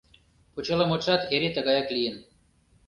[0.53, 2.15] Почеламутшат эре тыгаяк лийын.